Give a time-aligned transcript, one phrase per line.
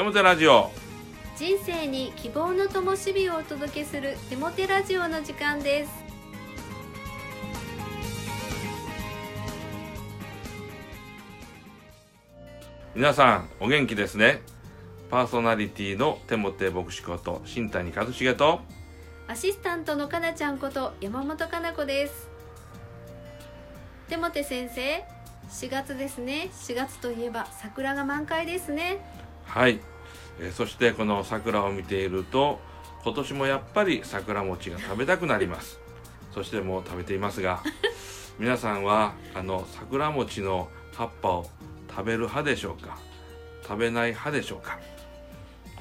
[0.00, 0.70] テモテラジオ。
[1.36, 5.90] 人生に希望の灯火をお届けするテモテラジオの時間です。
[12.94, 14.40] 皆さんお元気ですね？
[15.10, 18.60] パーソナリティのテモテ牧師こと新谷和重と。
[19.28, 22.30] アシスタントのかなちゃんこと山本かな子です。
[24.08, 25.04] テモテ先生
[25.50, 26.48] 4月ですね。
[26.52, 29.04] 4月といえば桜が満開ですね
[29.50, 29.80] はい、
[30.40, 32.60] えーそしてこの桜を見ていると
[33.04, 35.78] 今年もやっぱり桜餅が食べたくなります。
[36.32, 37.60] そしてもう食べていますが
[38.38, 41.50] 皆さんはあの桜餅の葉っぱを
[41.90, 42.96] 食べる派でしょうか？
[43.62, 44.78] 食べない派でしょうか？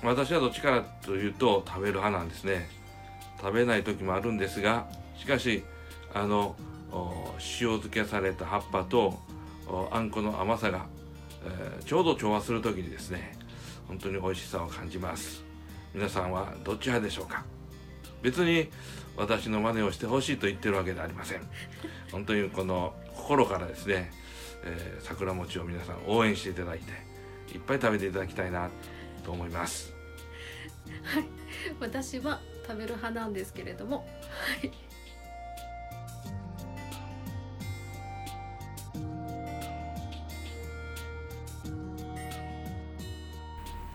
[0.03, 2.69] 私はどっちかというと食べる派なんですね。
[3.39, 5.63] 食べない時もあるんですがしかし
[6.13, 6.55] あの
[6.91, 9.19] お塩漬けされた葉っぱと
[9.67, 10.85] おあんこの甘さが、
[11.45, 13.37] えーちょうど調和する時にですね
[13.89, 15.43] 本当に美味しさを感じます。
[15.93, 17.43] 皆さんはどっち派でしょうか？
[18.21, 18.69] 別に
[19.17, 21.41] 私の真似をしてほしいと言ってるわけではありません。
[22.11, 24.11] 本当にこの心からですね、
[24.63, 26.91] えー桜餅を皆さん応援していただいて
[27.53, 28.69] いっぱい食べていただきたいな
[29.25, 29.91] と思います。
[31.03, 31.25] はい。
[31.79, 33.97] 私は食べる派なんですけれども。
[33.97, 34.71] はい。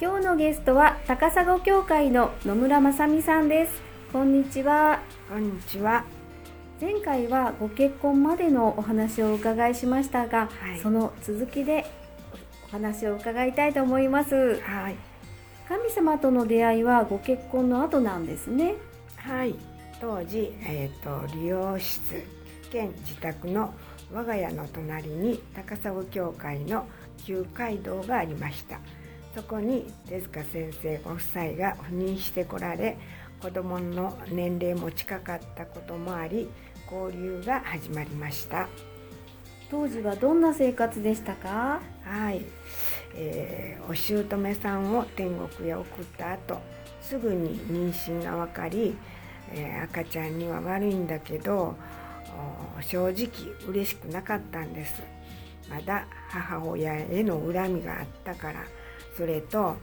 [0.00, 3.80] 今日のゲストは高砂教会の野村正美さんです
[4.12, 6.04] こんにちはこんにちは。
[6.80, 11.86] 前回はご結婚までのお話をお伺いしましたが、はいその続きで
[12.68, 14.96] お話を伺いたいと思いますはい。
[15.68, 18.74] 神様との出会いはご結婚の後なんですね
[19.16, 19.54] はい。
[20.00, 22.00] 当時、えっ、と理容室
[22.72, 23.72] 兼自宅の
[24.12, 26.84] 我が家の隣に高砂教会の
[27.24, 28.80] 旧街道がありました。
[29.34, 32.96] そこに手塚先生ご夫妻が赴任してこられ、
[33.40, 36.48] 子供の年齢も近かったこともあり、
[36.90, 38.68] 交流が始まりました。
[39.70, 41.80] 当時はどんな生活でしたか？
[42.04, 42.42] はい、
[43.16, 46.60] えーお姑さんを天国へ送った後
[47.00, 48.96] すぐに妊娠が分かり、
[49.52, 51.74] えー赤ちゃんには悪いんだけど
[52.78, 53.28] お正直
[53.68, 55.02] 嬉しくなかったんです。
[55.68, 58.64] まだ母親への恨みがあったから
[59.16, 59.76] それと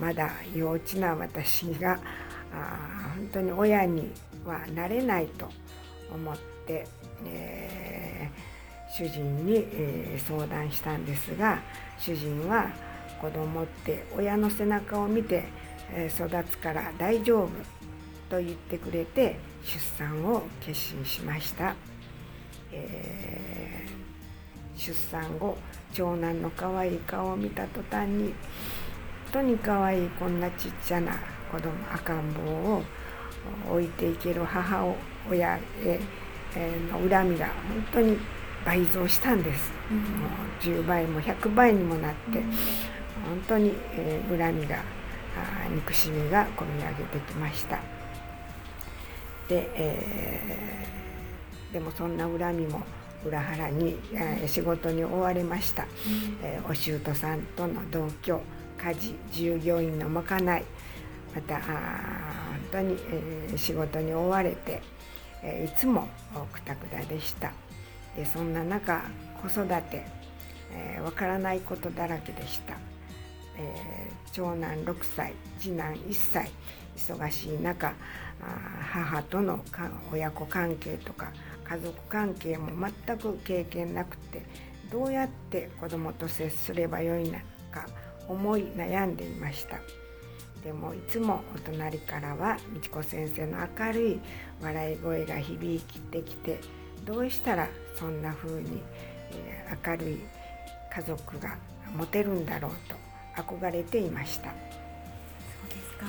[0.00, 1.98] まだ幼稚な私が
[3.16, 4.10] 本当に親に
[4.44, 5.48] はなれないと
[6.12, 6.36] 思っ
[6.66, 6.86] て、
[7.26, 8.50] えー
[8.92, 11.60] 主人に、えー相談したんですが
[11.96, 12.72] 主人は
[13.20, 15.44] 子供って親の背中を見て、
[15.92, 17.48] え育つから大丈夫
[18.28, 21.76] と言ってくれて出産を決心しました、
[22.72, 23.99] えー
[24.80, 25.58] 出産後
[25.92, 28.32] 長男の可愛い顔を見た途端に
[29.32, 31.12] 本当に可愛いこんなちっちゃな
[31.52, 32.40] 子供赤ん坊
[32.76, 32.82] を
[33.70, 34.94] 置いていける母
[35.28, 36.00] 親へ
[36.90, 37.54] の恨みが本
[37.92, 38.16] 当に
[38.64, 44.82] 倍増したんです、もう10倍も100倍にもなって、本当に、えー恨みが
[45.74, 47.76] 憎しみが込み上げてきました。
[49.48, 52.82] で、えーでもそんな恨みも
[53.24, 55.86] 裏腹に、えー仕事に追われました、
[56.42, 58.40] えーお舅さんとの同居
[58.78, 60.64] 家事従業員のまかない。
[61.34, 61.70] またあー本
[62.72, 64.82] 当に、えー仕事に追われて、
[65.42, 66.08] えーいつも
[66.52, 67.52] くたくたでした。
[68.16, 69.02] でそんな中
[69.42, 70.04] 子育て、
[70.72, 72.74] えーわからないことだらけでした、
[73.56, 76.50] えー長男6歳次男1歳。
[76.96, 77.94] 忙しい中
[78.92, 81.32] 母とのか親子関係とか
[81.70, 82.70] 家族関係も
[83.06, 84.42] 全く経験なくて
[84.90, 87.38] どうやって子供と接すればよいの
[87.70, 87.86] か
[88.26, 89.78] 思い悩んでいました。
[90.64, 94.20] でもいつもお隣からは美智子先生の明るい
[94.60, 96.60] 笑い声が響いてきて
[97.06, 98.82] どうしたらそんな風に
[99.32, 100.20] えー明るい
[100.92, 101.56] 家族が
[101.96, 104.50] 持てるんだろうと憧れていました。
[104.50, 104.54] そ
[105.66, 106.06] うですか。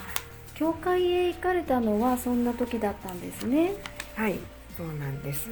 [0.56, 3.74] 教会へ行かれたのはそんな時だったんですね。
[4.16, 4.40] はい
[4.82, 5.50] そうなんです。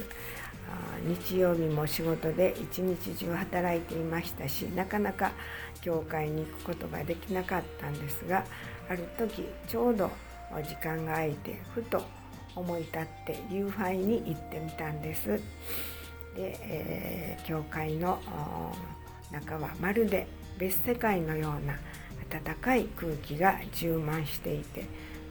[1.04, 5.32] 日曜日も仕事で一日中働いていましたしなかなか
[5.80, 8.44] 教会に行くことができなかったんですが
[8.88, 10.10] ある時ちょうど
[10.62, 12.02] 時間が空いてふと
[12.54, 15.28] 思い立って夕飯に行ってみたんです。
[15.28, 15.40] で、
[16.36, 18.20] えー教会の
[19.32, 20.26] 中はまるで
[20.58, 21.78] 別世界のような
[22.30, 24.84] 暖かい空気が充満していて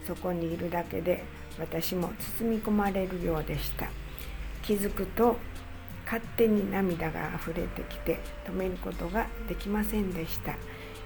[0.06, 1.24] そこにいるだけで
[1.60, 3.88] 私も包み込まれるようでした。
[4.64, 5.38] 気づくと
[6.06, 10.56] 勝手に涙が溢れてきて止めることができませんでした。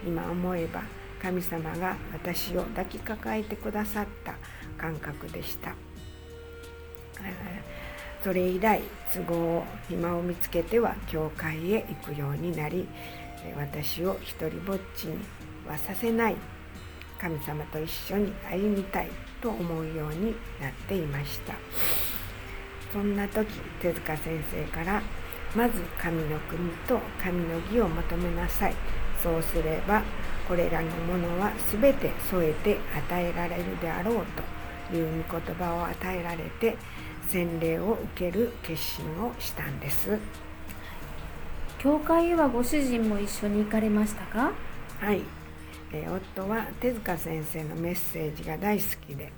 [0.06, 0.84] 今思えば
[1.22, 4.36] 神様が私を抱きかかえてくださった
[4.78, 5.74] 感覚でした。
[8.22, 8.82] それ以来
[9.14, 12.88] 都合を暇を見つけては教会へ行くようになり
[13.58, 15.18] 私を一人ぼっちに
[15.68, 16.36] はさせない
[17.24, 19.10] 神様と一緒に歩みたい
[19.42, 21.54] と思うようになっていました。
[22.92, 23.48] そんな時
[23.82, 25.02] 手塚先生から
[25.56, 28.74] まず神の国と神の義を求めなさい。
[29.22, 30.04] そうすれば
[30.50, 34.26] これらのものは全て添えて与えられるであろう
[34.92, 36.76] という御言葉を与えられて
[37.30, 40.20] 洗礼を受ける決心をしたんです。
[41.80, 44.52] 教会へはご主人も一緒に行かれましたか？
[45.00, 45.22] はい、
[45.94, 49.32] え夫は手塚先生のメッセージが大好きで、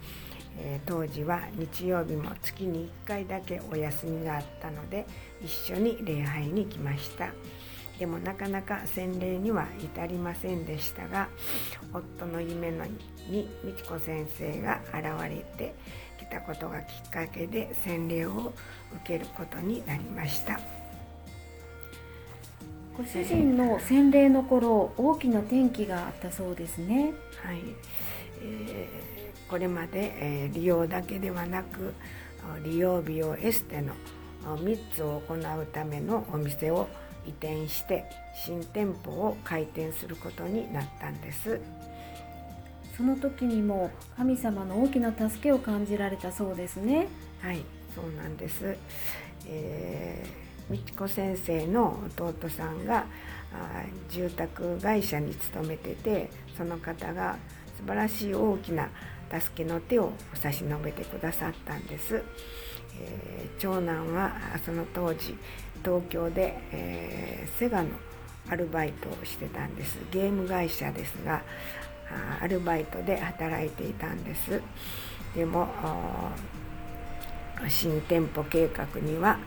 [0.58, 5.06] え当時は日曜日も月に1回だけお休みがあったので
[5.44, 7.30] 一緒に礼拝に来ました。
[8.00, 11.30] でもなかなか洗礼には至りませんでしたが
[11.94, 12.86] 夫の夢の
[13.30, 15.74] に美智子先生が現れて
[16.20, 18.54] きたことがきっかけで洗礼を
[18.94, 20.85] 受けることになりました。
[22.98, 27.14] ご主人の洗礼の頃大きな転機があったそうですね。
[27.44, 27.60] はい。
[28.42, 29.16] えー
[29.50, 30.12] これまで、
[30.46, 31.94] えー利用だけではなく
[32.44, 33.94] あ利用美容エステの
[34.44, 36.88] あ3つを行うためのお店を
[37.28, 38.06] 移転して
[38.44, 41.60] 新店舗を開店することになったんです。
[42.98, 47.08] その時にも神様の大きな助けを感じられたそうですね。
[47.42, 47.60] はい
[47.94, 48.76] そうなんです、
[49.48, 49.75] えー
[50.70, 53.06] 美智子先生の弟さんが
[54.10, 57.38] 住宅会社に勤めててその方が
[57.78, 58.90] 素晴らしい大きな
[59.40, 62.24] 助けの手を差し伸べてくださったんです、
[63.00, 64.34] えー長男は
[64.66, 65.36] その当時
[65.84, 67.90] 東京で、えーセガの
[68.50, 69.98] アルバイトをしてたんです。
[70.12, 71.42] ゲーム会社ですが
[72.42, 74.62] アルバイトで働いていたんです。
[75.36, 75.68] でも
[77.68, 79.40] 新店舗計画には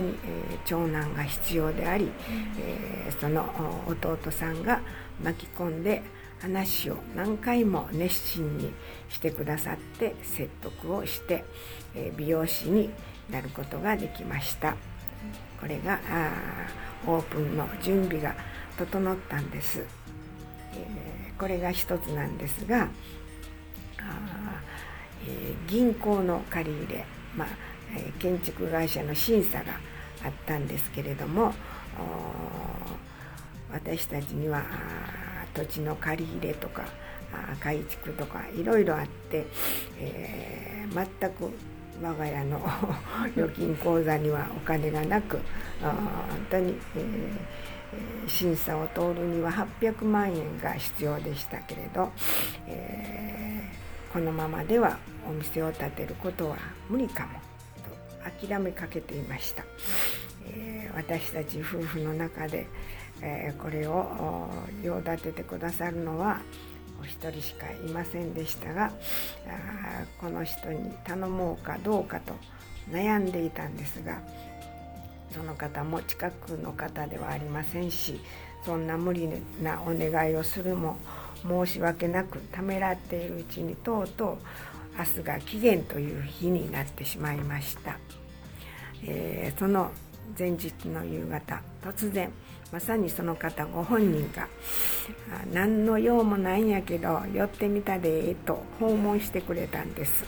[0.00, 2.10] に、えー長男が必要であり、
[2.58, 3.42] えーその
[3.86, 4.80] お弟さんが
[5.22, 6.02] 巻き込んで
[6.40, 8.72] 話を何回も熱心に
[9.08, 11.44] してくださって説得をして、
[11.94, 12.90] えー美容師に
[13.30, 14.76] なることができました。
[15.60, 16.00] これが
[17.06, 18.34] オープンの準備が
[18.78, 19.84] 整ったんです、
[20.74, 22.88] えーこれが一つなんですが
[25.26, 27.04] えー銀行の借り入れ、
[27.36, 27.48] まあ
[27.96, 29.72] え建築会社の審査が
[30.24, 31.52] あったんですけれども
[33.72, 34.62] 私たちには
[35.54, 36.84] 土地の借り入れとか
[37.60, 39.46] 改築とかいろいろあって、
[39.98, 41.48] えー全く
[42.02, 42.60] 我が家の
[43.36, 45.38] 預金口座にはお金がなく
[45.80, 45.96] 本
[46.50, 49.50] 当に、えー審査を通るには
[49.80, 52.12] 800万円が必要でしたけれど、
[52.66, 54.98] えーこのままでは
[55.28, 56.56] お店を建てることは
[56.88, 57.49] 無理かも。
[58.24, 59.64] 諦めかけていました、
[60.46, 62.66] えー私たち夫婦の中で、
[63.22, 64.48] えーこれを
[64.82, 66.40] 用立ててくださるのは
[67.00, 72.34] お一人しかいませんでしたがあーこの人に頼もうかどうかと
[72.90, 74.20] 悩んでいたんですが
[75.32, 78.20] その方も近くの方ではありませんし
[78.64, 79.28] そんな無理
[79.62, 80.96] なお願いをするも
[81.46, 84.38] 申し訳なくためらっているうちにとうとう
[85.00, 87.98] 明日が期限という日になってしまいました、
[89.06, 89.90] えーその
[90.38, 92.30] 前日の夕方突然
[92.70, 94.46] まさにその方ご本人が
[95.52, 100.24] 「何の用もないんやけど寄ってみたで」と訪問してくれたんです。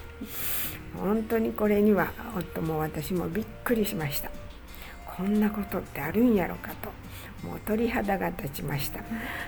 [0.98, 4.30] 本当にこれには夫も私もびっくりしました。
[5.06, 6.90] こんなことってあるんやろかと。
[7.46, 9.04] もう鳥肌が立ちました。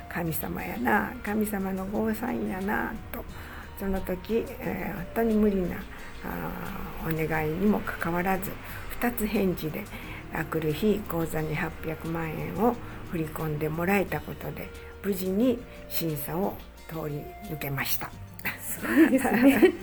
[0.08, 3.24] 神様やな神様のご参やなと。
[3.78, 5.76] その時、えー本当に無理な
[6.24, 8.50] あーお願いにもかかわらず
[9.00, 9.84] 2つ返事で
[10.32, 12.74] あくる日口座に800万円を
[13.10, 14.68] 振り込んでもらえたことで
[15.02, 16.54] 無事に審査を
[16.88, 18.10] 通り抜けました。
[18.60, 19.72] すごいですね。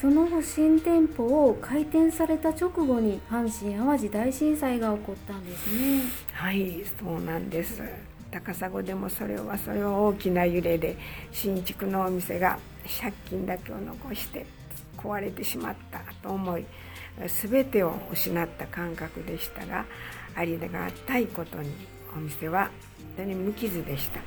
[0.00, 6.02] その後新店舗を開店された直後に阪神・淡路大震災が起こったんですね。
[6.32, 7.82] はいそうなんです
[8.30, 10.96] 高砂でもそれはそれは大きな揺れで
[11.32, 12.58] 新築のお店が
[13.00, 14.46] 借金だけを残して
[14.96, 16.64] 壊れてしまったと思い
[17.26, 19.66] 全てを失った感覚でした。
[19.66, 19.84] が
[20.34, 20.68] ありが
[21.06, 21.70] たいことに
[22.16, 22.70] お店は
[23.16, 24.20] 本当に無傷でした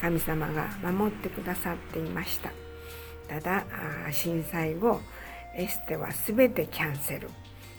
[0.00, 2.52] 神様が守ってくださっていました。
[3.28, 3.64] ただ
[4.10, 5.00] 震災後
[5.54, 7.28] エステは全てキャンセル。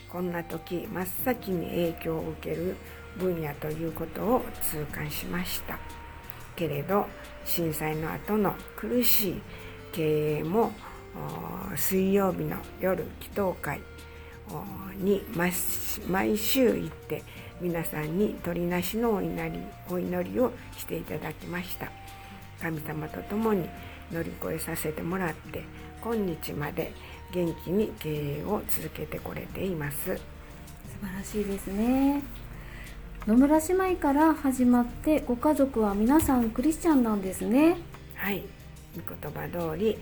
[0.10, 2.76] こんな時真っ先に影響を受ける
[3.18, 5.80] 分野ということを痛感しました
[6.56, 7.08] けれど
[7.46, 9.42] 震災の後の苦しい
[9.92, 10.72] 経営も
[11.76, 13.82] 水曜日の夜祈祷会
[14.98, 15.24] に
[16.08, 17.24] 毎週行って
[17.62, 21.92] 皆さんに鳥なしのお祈りお祈りをしていただきました。
[22.62, 23.70] 神様と共に
[24.12, 25.64] 乗り越えさせてもらって
[26.02, 26.94] 今日まで
[27.32, 29.98] 元気に経営を続けてこれています。
[30.06, 30.22] 素
[31.02, 32.22] 晴らしいですね。
[33.30, 37.78] 野村姉妹から始まってご家族は皆さんクリスチャンなんですね。
[38.16, 38.44] はい。
[38.96, 40.00] 御言葉通り、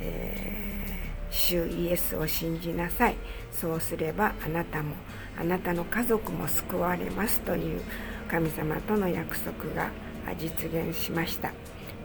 [0.00, 3.16] えー、主イエスを信じなさい。
[3.50, 4.94] そうすればあなたも
[5.36, 7.80] あなたの家族も救われますという
[8.28, 9.90] 神様との約束が
[10.38, 11.50] 実現しました。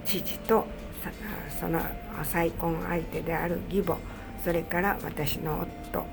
[0.04, 0.66] 父と
[1.60, 1.80] その
[2.24, 3.98] 再婚相手である義母
[4.44, 6.04] それから私の夫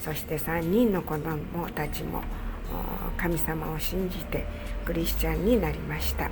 [0.00, 2.22] そして3人の子供たちも
[3.16, 4.46] 神様を信じて
[4.84, 6.30] クリスチャンになりました。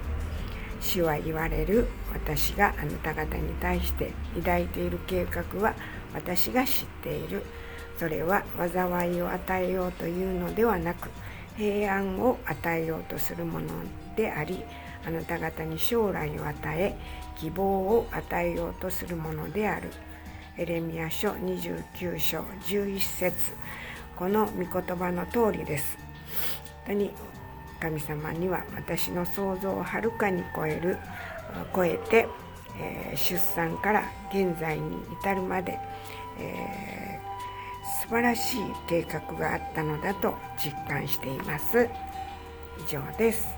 [0.80, 5.74] 主は言われる私があなた方に対して抱いている計画は
[6.14, 7.42] 私が知っている。
[7.98, 11.08] それは災いを与えようというのではなく
[11.56, 13.68] 平安を与えようとするもの
[14.14, 14.62] であり
[15.06, 16.94] あなた方に将来を与え
[17.38, 19.90] 希望を与えようとするものである。
[20.58, 23.52] エレミア書29章11節。
[24.16, 26.05] この御言葉の通りです。
[26.86, 27.10] 当に
[27.80, 30.98] 神様には私の想像をはるかに超える
[31.74, 32.28] 超えて、
[32.78, 35.78] えー、出産から現在に至るまで、
[36.38, 41.88] えー、素晴らしい計画があったのだと実感しています。
[42.78, 43.48] 以上です。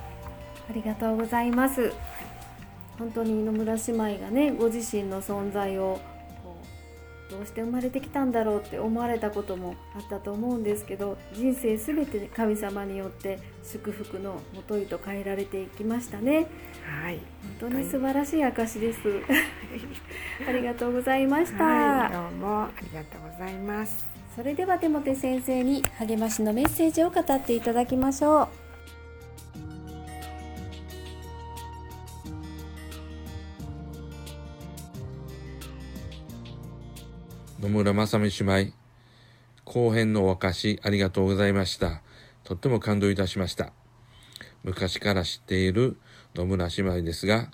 [0.69, 1.93] ありがとうございます。
[2.99, 6.01] 本当に野村姉妹がねご自身の存在を
[7.31, 16.47] どうして生まれてきたんだろうって思われたこともあったと思うんですけど人生全て神様によって祝福のもとへと変えられていきましたね。
[16.85, 17.21] はい、
[17.61, 19.01] 本当に素晴らしい証です。
[20.49, 24.07] ありがとうございました、はい、どうもありがとうございます。
[24.35, 28.68] それでは手モ先生に励ましのメッセージを語っていただきましょう。
[37.61, 38.73] 野村正美姉妹、
[39.65, 42.03] 後編のお証しありがとうございました。
[42.45, 43.73] とっても感動いたしました。
[44.63, 45.97] 昔から知っている
[46.37, 47.51] 野村姉妹ですが、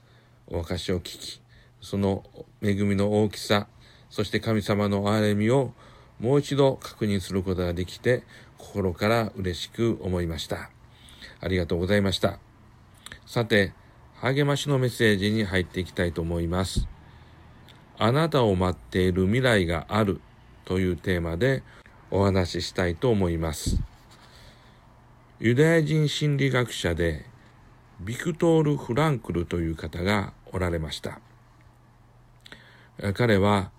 [0.46, 1.40] お証しを聞き、
[1.80, 2.22] その
[2.60, 3.66] 恵みの大きさ、
[4.10, 5.72] そして神様の憐れみを
[6.20, 8.24] もう一度確認することができて、
[8.58, 10.70] 心から嬉しく思いました。
[11.40, 12.38] ありがとうございました。
[13.24, 13.72] さて、
[14.16, 16.93] 励ましのメッセージに入っていきたいと思います。
[17.98, 20.20] あなたを待っている未来がある
[20.64, 21.62] というテーマで
[22.10, 23.80] お話ししたいと思います。
[25.40, 27.26] ユダヤ人心理学者で
[28.00, 31.20] ビクトール・フランクルという方がおられました。
[33.14, 33.70] 彼は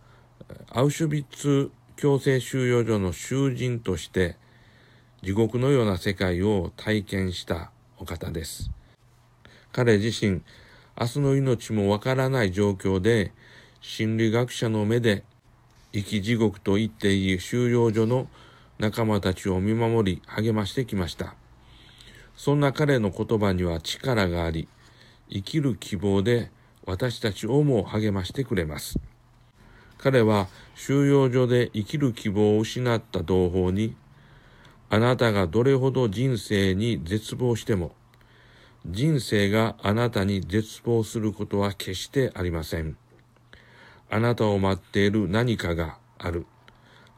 [0.70, 4.38] アウシュビッツ強制収容所の囚人として
[5.24, 8.70] 地獄のような世界を体験したお方です。
[9.72, 10.42] 彼自身、
[11.00, 13.34] 明日の命もわからない状況で
[13.88, 15.24] 心理学者の目で
[15.94, 18.28] 生き地獄と言っていい収容所の
[18.80, 21.36] 仲間たちを見守り励ましてきました。
[22.36, 24.68] そんな彼の言葉には力があり、
[25.30, 26.50] 生きる希望で
[26.86, 29.00] 私たちをも励ましてくれます。
[30.00, 33.96] 彼は収容所で生きる希望を失った同胞に、
[34.90, 37.94] あなたがどれほど人生に絶望しても、
[38.88, 42.98] 人生があなたに絶望することは決してありません。
[44.10, 46.46] あなたを待っている何かがある。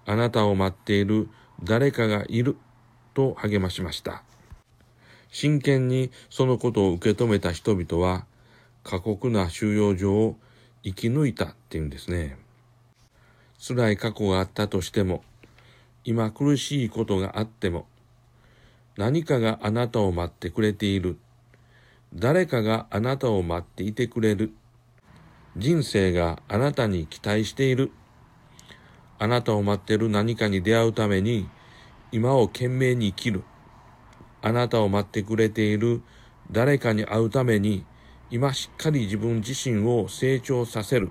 [0.05, 1.29] あなたを待っている
[1.63, 2.57] 誰かがいる。
[3.17, 4.21] と励ましました。
[5.31, 8.27] 真剣にそのことを受け止めた人々は、
[8.83, 10.35] 過酷な収容所を
[10.83, 12.37] 生き抜いたっていうんですね。
[13.57, 15.23] 辛い過去があったとしても、
[16.03, 17.87] 今苦しいことがあっても、
[18.97, 21.17] 何かがあなたを待ってくれている。
[22.13, 24.53] 誰かがあなたを待っていてくれる。
[25.57, 27.91] 人生があなたに期待している。
[29.17, 31.49] あなたを待ってる何かに出会うために、
[32.11, 33.43] 今を懸命に生きる。
[34.43, 36.03] あなたを待ってくれている
[36.51, 37.83] 誰かに会うために、
[38.29, 41.09] 今しっかり自分自身を成長させる。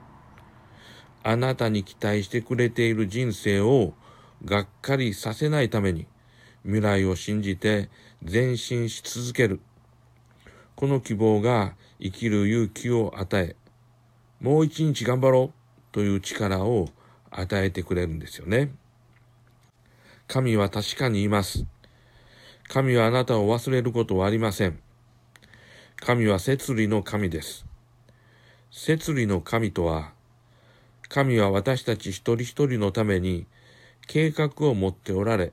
[1.24, 3.94] あなたに期待してくれている人生を
[4.44, 6.06] がっかりさせないために、
[6.62, 7.88] 未来を信じて
[8.22, 9.58] 前進し続ける。
[10.76, 13.56] この希望が生きる勇気を与え、
[14.40, 16.88] もう一日頑張ろうという力を
[17.30, 18.70] 与えてくれるんですよね。
[20.28, 21.64] 神は確かにいます。
[22.68, 24.78] 神はあなたを忘れることはありません。
[25.96, 27.64] 神は摂理の神です。
[28.70, 30.12] 摂理の神とは、
[31.08, 33.46] 神は私たち一人一人のために
[34.06, 35.52] 計画を持っておられ、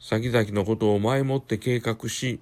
[0.00, 2.40] 先々のことを前もって計画し、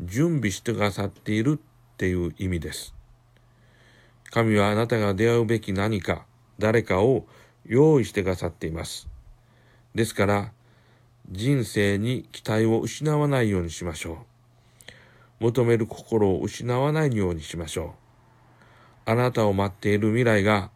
[0.00, 2.94] 準備してくださっているっていう意味です。
[4.32, 6.24] 神はあなたが出会うべき何か、
[6.58, 7.26] 誰かを
[7.66, 9.06] 用意してくださっています。
[9.94, 10.52] ですから、
[11.30, 14.24] 人生に期待を失わないようにしましょ
[15.38, 15.44] う。
[15.44, 17.94] 求める心を失わないようにしましょ
[19.06, 19.10] う。
[19.10, 20.70] あなたを待っている未来が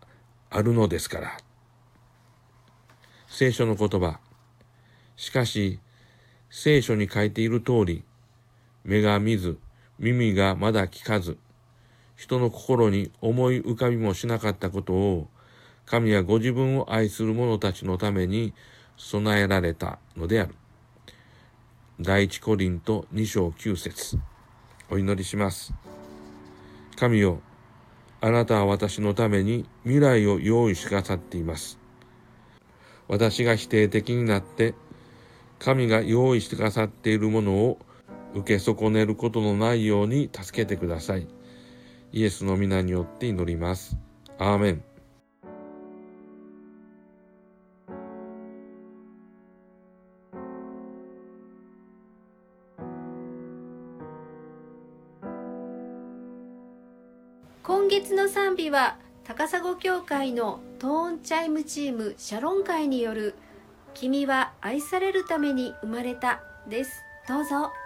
[0.51, 1.39] あるのですから。
[3.27, 4.21] 聖書の言葉。
[5.17, 5.81] しかし、
[6.51, 8.05] 聖書に書いている通り、
[8.85, 9.59] 目が見ず、
[9.99, 11.39] 耳がまだ聞かず、
[12.17, 15.29] 人の心に思い浮かびもしなかったことを、
[15.85, 18.55] 神はご自分を愛する者たちのために
[18.97, 20.55] 備えられたのである。
[22.01, 24.19] 第一コリント2章9節
[24.91, 25.73] お祈りします。
[26.97, 27.41] 神よ、
[28.21, 31.79] あなたは私のために未来を用意しくださっています。
[33.09, 34.75] 私が否定的になって、
[35.59, 37.79] 神が用意してくださっているものを
[38.35, 41.27] 受け損ねることのないように助けてください。
[42.17, 43.95] イエスの皆によって祈ります。
[44.39, 44.83] アーメン。
[57.63, 63.35] 今月の賛美は高砂教会のトーンチャイムチームシャロン会による
[63.93, 67.86] 「君は愛されるために生まれた」ですどうぞ。